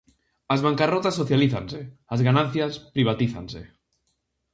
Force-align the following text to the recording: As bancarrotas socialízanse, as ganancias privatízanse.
As 0.53 0.59
bancarrotas 0.65 1.17
socialízanse, 1.21 1.79
as 2.13 2.21
ganancias 2.27 2.73
privatízanse. 2.95 3.61